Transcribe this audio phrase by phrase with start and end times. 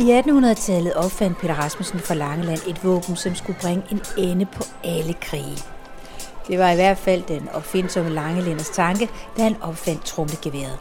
[0.00, 4.62] I 1800-tallet opfandt Peter Rasmussen fra Langeland et våben, som skulle bringe en ende på
[4.84, 5.58] alle krige.
[6.48, 10.78] Det var i hvert fald den opfindsomme Langelænders tanke, da han opfandt tromlegeværet.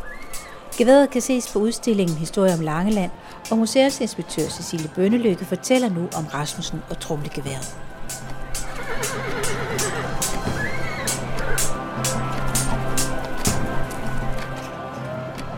[0.77, 3.11] Geværet kan ses på udstillingen Historie om Langeland,
[3.51, 7.77] og museumsinspektør Cecilie Bønnelykke fortæller nu om Rasmussen og tromlegeværet.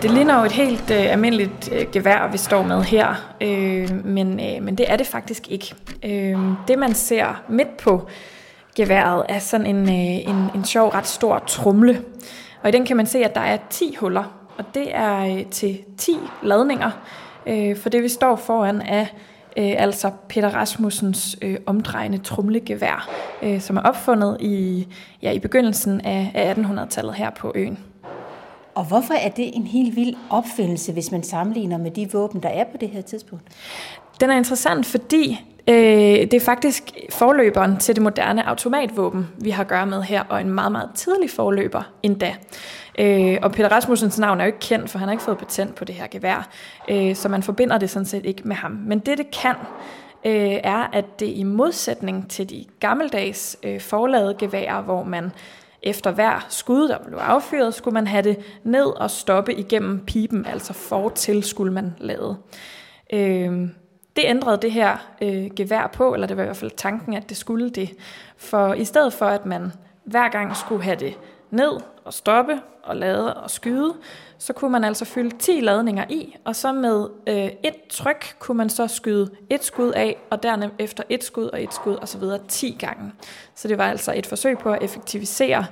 [0.01, 4.39] Det ligner jo et helt øh, almindeligt øh, gevær, vi står med her, øh, men,
[4.39, 5.75] øh, men det er det faktisk ikke.
[6.03, 6.37] Øh,
[6.67, 8.07] det man ser midt på
[8.75, 12.01] geværet er sådan en, øh, en, en sjov, ret stor trumle.
[12.63, 14.23] Og i den kan man se, at der er 10 huller,
[14.57, 16.11] og det er øh, til 10
[16.43, 16.91] ladninger,
[17.45, 19.05] øh, for det vi står foran er
[19.57, 23.09] øh, altså Peter Rasmussens øh, omdrejende trumlegevær,
[23.41, 24.87] øh, som er opfundet i,
[25.21, 27.79] ja, i begyndelsen af, af 1800-tallet her på øen.
[28.75, 32.49] Og hvorfor er det en helt vild opfindelse, hvis man sammenligner med de våben, der
[32.49, 33.45] er på det her tidspunkt?
[34.21, 39.63] Den er interessant, fordi øh, det er faktisk forløberen til det moderne automatvåben, vi har
[39.63, 42.35] at gøre med her, og en meget, meget tidlig forløber endda.
[42.99, 45.75] Øh, og Peter Rasmussens navn er jo ikke kendt, for han har ikke fået patent
[45.75, 46.49] på det her gevær,
[46.89, 48.71] øh, så man forbinder det sådan set ikke med ham.
[48.71, 49.55] Men det, det kan,
[50.25, 55.31] øh, er, at det i modsætning til de gammeldags øh, forladede geværer, hvor man
[55.83, 60.45] efter hver skud, der blev affyret, skulle man have det ned og stoppe igennem pipen,
[60.45, 62.37] altså fortil skulle man lade.
[63.13, 63.69] Øh,
[64.15, 67.29] det ændrede det her øh, gevær på, eller det var i hvert fald tanken, at
[67.29, 67.89] det skulle det.
[68.37, 69.71] For i stedet for, at man
[70.05, 71.17] hver gang skulle have det
[71.51, 71.71] ned
[72.05, 73.93] og stoppe og lade og skyde,
[74.37, 78.57] så kunne man altså fylde 10 ladninger i, og så med øh, et tryk kunne
[78.57, 82.23] man så skyde et skud af, og dernæst efter et skud og et skud osv.
[82.47, 83.11] 10 gange.
[83.55, 85.65] Så det var altså et forsøg på at effektivisere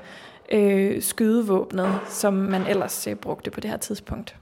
[0.52, 4.36] øh, skydevåbnet, som man ellers øh, brugte på det her tidspunkt.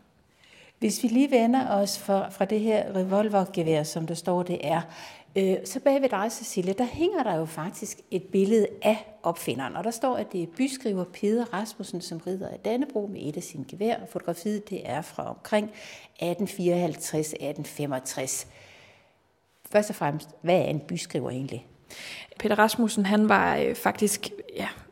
[0.80, 4.82] Hvis vi lige vender os fra, fra det her revolvergevær, som der står, det er,
[5.36, 9.76] øh, så bag ved dig, Cecilie, der hænger der jo faktisk et billede af opfinderen,
[9.76, 13.38] og der står, at det er byskriver Peder Rasmussen, som rider af Dannebro med et
[13.38, 15.72] af sine gevær, og fotografiet det er fra omkring
[16.24, 18.48] 1854-1865.
[19.72, 21.66] Først og fremmest, hvad er en byskriver egentlig?
[22.40, 24.30] Peter Rasmussen, han var øh, faktisk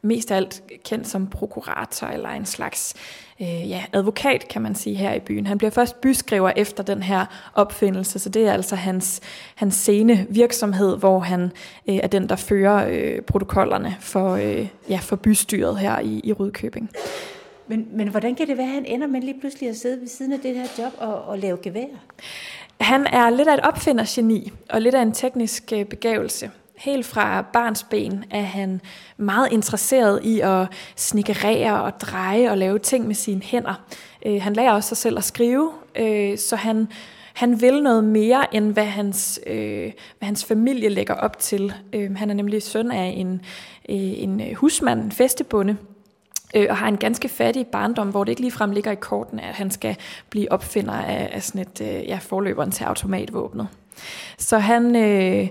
[0.05, 2.93] mest af alt kendt som prokurator eller en slags
[3.41, 5.47] øh, ja, advokat, kan man sige, her i byen.
[5.47, 9.21] Han bliver først byskriver efter den her opfindelse, så det er altså hans,
[9.55, 11.51] hans scene virksomhed, hvor han
[11.89, 16.33] øh, er den, der fører øh, protokollerne for, øh, ja, for bystyret her i, i
[16.33, 16.89] Rudkøbing.
[17.67, 20.07] Men, men hvordan kan det være, at han ender med lige pludselig at sidde ved
[20.07, 21.85] siden af det her job og, og lave gevær?
[22.81, 26.51] Han er lidt af et opfindergeni og lidt af en teknisk øh, begævelse.
[26.77, 28.81] Helt fra barns ben er han
[29.17, 33.85] meget interesseret i at snikkerere og dreje og lave ting med sine hænder.
[34.25, 36.87] Øh, han lærer også sig selv at skrive, øh, så han,
[37.33, 41.73] han vil noget mere, end hvad hans, øh, hvad hans familie lægger op til.
[41.93, 43.41] Øh, han er nemlig søn af en,
[43.89, 45.77] øh, en husmand, en festebonde,
[46.55, 49.55] øh, og har en ganske fattig barndom, hvor det ikke ligefrem ligger i korten, at
[49.55, 49.95] han skal
[50.29, 53.67] blive opfinder af, af sådan et øh, ja, forløberen til automatvåbnet.
[54.37, 54.95] Så han...
[54.95, 55.47] Øh,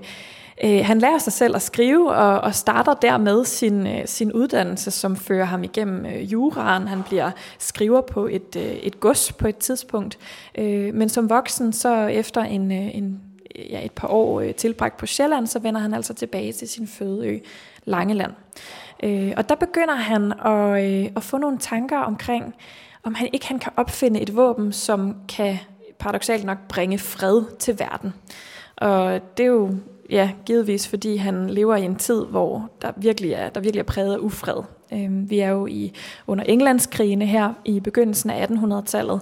[0.65, 4.91] Øh, han lærer sig selv at skrive og, og starter dermed sin, øh, sin uddannelse,
[4.91, 6.89] som fører ham igennem øh, juraen.
[6.89, 10.19] Han bliver skriver på et, øh, et gods på et tidspunkt.
[10.55, 13.21] Øh, men som voksen, så efter en, øh, en,
[13.71, 16.87] ja, et par år øh, tilbragt på Sjælland, så vender han altså tilbage til sin
[16.87, 17.39] fødeø
[17.85, 18.33] Langeland.
[19.03, 22.55] Øh, og der begynder han at, øh, at få nogle tanker omkring,
[23.03, 25.59] om han ikke han kan opfinde et våben, som kan
[25.99, 28.15] paradoxalt nok bringe fred til verden.
[28.77, 29.71] Og det er jo
[30.11, 33.85] ja, givetvis fordi han lever i en tid, hvor der virkelig er, der virkelig er
[33.85, 34.63] præget af ufred.
[34.93, 35.93] Øh, vi er jo i
[36.27, 39.21] under Englandskrigene her i begyndelsen af 1800-tallet,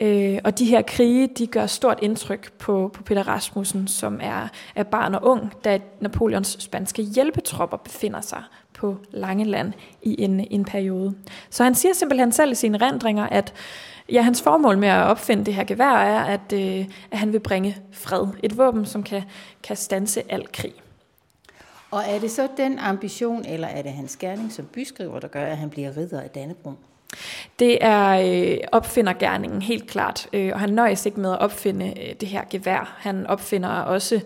[0.00, 4.48] øh, og de her krige, de gør stort indtryk på, på Peter Rasmussen, som er,
[4.74, 8.42] er barn og ung, da Napoleons spanske hjælpetropper befinder sig
[8.80, 9.72] på Langeland
[10.02, 11.14] i en, en periode.
[11.50, 13.54] Så han siger simpelthen selv i sine rendringer, at
[14.12, 17.40] Ja, hans formål med at opfinde det her gevær er, at, øh, at han vil
[17.40, 18.26] bringe fred.
[18.42, 19.22] Et våben, som kan,
[19.62, 20.72] kan stanse al krig.
[21.90, 25.44] Og er det så den ambition, eller er det hans gerning som byskriver, der gør,
[25.44, 26.72] at han bliver ridder af Dannebro?
[27.58, 32.14] Det er øh, opfindergærningen helt klart, øh, og han nøjes ikke med at opfinde øh,
[32.20, 32.96] det her gevær.
[32.98, 34.20] Han opfinder også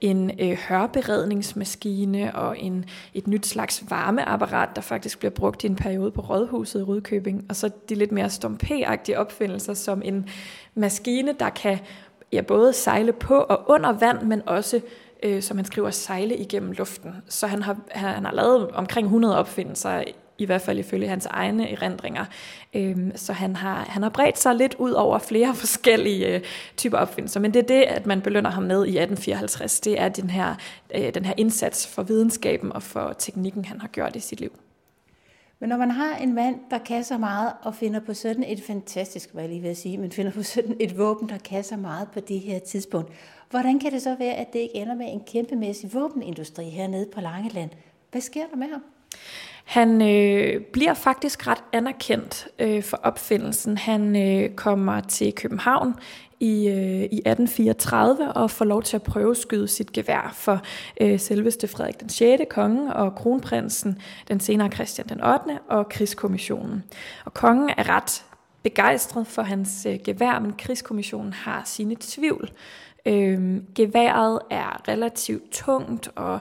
[0.00, 2.84] en øh, hørberedningsmaskine og en,
[3.14, 7.46] et nyt slags varmeapparat, der faktisk bliver brugt i en periode på Rådhuset i Rudkøbing.
[7.48, 10.28] Og så de lidt mere stompé opfindelser som en
[10.74, 11.78] maskine, der kan
[12.32, 14.80] ja, både sejle på og under vand, men også
[15.22, 17.14] øh, som han skriver, sejle igennem luften.
[17.28, 20.02] Så han har, han har lavet omkring 100 opfindelser
[20.40, 22.24] i hvert fald ifølge hans egne erindringer.
[22.74, 26.40] Øhm, så han har, han har bredt sig lidt ud over flere forskellige øh,
[26.76, 29.80] typer opfindelser, men det er det, at man belønner ham med i 1854.
[29.80, 30.54] Det er den her,
[30.94, 34.52] øh, den her indsats for videnskaben og for teknikken, han har gjort i sit liv.
[35.60, 38.62] Men når man har en mand, der kan så meget og finder på sådan et
[38.62, 41.76] fantastisk, hvad jeg lige vil sige, men finder på sådan et våben, der kan så
[41.76, 43.12] meget på det her tidspunkt,
[43.50, 47.20] hvordan kan det så være, at det ikke ender med en kæmpemæssig våbenindustri hernede på
[47.20, 47.70] Langeland?
[48.10, 48.82] Hvad sker der med ham?
[49.64, 53.78] Han øh, bliver faktisk ret anerkendt øh, for opfindelsen.
[53.78, 55.94] Han øh, kommer til København
[56.40, 60.62] i, øh, i 1834 og får lov til at prøveskyde sit gevær for
[61.00, 62.42] øh, selveste Frederik den 6.
[62.50, 63.98] konge og kronprinsen,
[64.28, 65.58] den senere Christian den 8.
[65.68, 66.84] og krigskommissionen.
[67.24, 68.24] Og kongen er ret
[68.62, 72.50] begejstret for hans øh, gevær, men krigskommissionen har sine tvivl.
[73.06, 76.40] Øh, geværet er relativt tungt og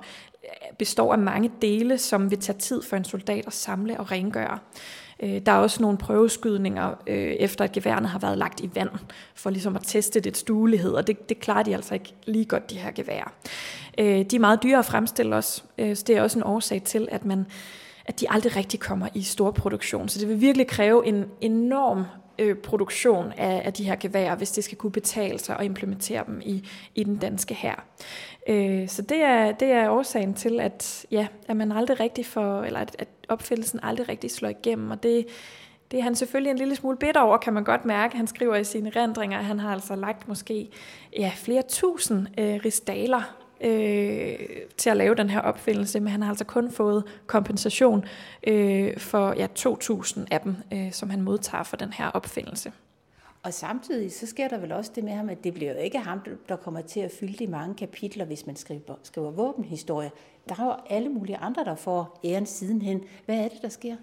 [0.77, 4.59] består af mange dele, som vil tage tid for en soldat at samle og rengøre.
[5.19, 8.89] Øh, der er også nogle prøveskydninger, øh, efter at geværerne har været lagt i vand,
[9.36, 12.69] for ligesom at teste dets duelighed, og det, det klarer de altså ikke lige godt,
[12.69, 13.33] de her geværer.
[13.97, 17.07] Øh, de er meget dyre at fremstille også, så det er også en årsag til,
[17.12, 17.45] at man
[18.09, 20.09] at de aldrig rigtig kommer i stor produktion.
[20.09, 22.03] Så det vil virkelig kræve en enorm
[22.39, 26.24] øh, produktion af, af de her geværer, hvis det skal kunne betale sig at implementere
[26.27, 27.75] dem i, i den danske her.
[28.50, 32.63] Øh, så det er, det er årsagen til, at, ja, at man aldrig rigtig får,
[32.63, 35.27] eller at, at opfindelsen aldrig rigtig slår igennem, og det,
[35.91, 38.18] det er han selvfølgelig en lille smule bitter over, kan man godt mærke.
[38.18, 40.69] Han skriver i sine rendringer, at han har altså lagt måske
[41.18, 44.35] ja, flere tusind øh, ristaler øh,
[44.77, 48.06] til at lave den her opfindelse, men han har altså kun fået kompensation
[48.47, 52.71] øh, for ja, 2.000 af dem, øh, som han modtager for den her opfindelse.
[53.44, 56.00] Og samtidig så sker der vel også det med ham, at det bliver jo ikke
[56.00, 56.19] ham,
[56.50, 60.12] der kommer til at fylde de mange kapitler, hvis man skriver, skriver våbenhistorie.
[60.50, 63.03] Der er jo alle mulige andre, der får æren sidenhen.
[63.25, 63.95] Hvad er det, der sker?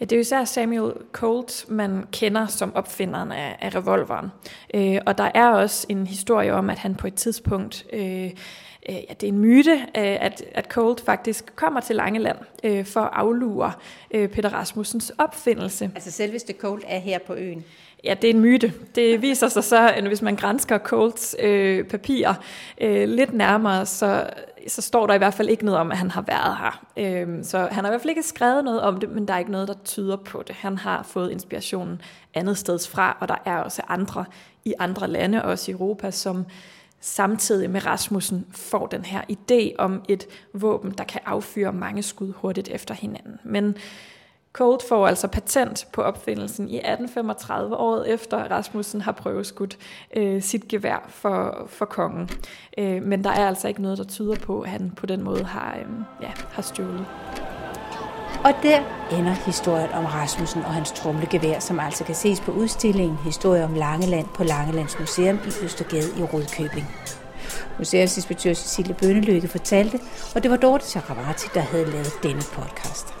[0.00, 4.28] Ja, det er jo især Samuel Colt, man kender som opfinderen af, af revolveren.
[4.74, 7.86] Øh, og der er også en historie om, at han på et tidspunkt...
[7.92, 8.30] Øh,
[8.88, 12.84] øh, ja, det er en myte, øh, at, at Colt faktisk kommer til Langeland øh,
[12.84, 13.72] for at aflure
[14.10, 15.90] øh, Peter Rasmussens opfindelse.
[15.94, 17.64] Altså selveste Colt er her på øen?
[18.04, 18.72] Ja, det er en myte.
[18.94, 22.34] Det viser sig så, at hvis man grænsker Colts øh, papirer
[22.80, 24.30] øh, lidt nærmere, så,
[24.68, 26.84] så står der i hvert fald ikke noget om, at han har været her.
[26.96, 29.38] Øh, så han har i hvert fald ikke skrevet noget om det, men der er
[29.38, 30.56] ikke noget, der tyder på det.
[30.56, 32.02] Han har fået inspirationen
[32.34, 34.24] andet steds fra, og der er også andre
[34.64, 36.46] i andre lande, også i Europa, som
[37.00, 42.32] samtidig med Rasmussen får den her idé om et våben, der kan affyre mange skud
[42.32, 43.38] hurtigt efter hinanden.
[43.44, 43.76] Men
[44.52, 49.78] Colt får altså patent på opfindelsen i 1835, året efter Rasmussen har prøveskudt
[50.16, 52.30] øh, sit gevær for, for kongen.
[52.78, 55.44] Øh, men der er altså ikke noget, der tyder på, at han på den måde
[55.44, 55.86] har, øh,
[56.22, 57.06] ja, har stjålet.
[58.44, 58.80] Og der
[59.18, 63.74] ender historien om Rasmussen og hans trumlegevær, som altså kan ses på udstillingen Historie om
[63.74, 66.86] Langeland på Langelands Museum i Østergade i Rødkøbing.
[67.78, 70.00] Museumsinspektør Cecilie Bønnelykke fortalte,
[70.34, 73.19] og det var Dorte Chakravarti, der havde lavet denne podcast.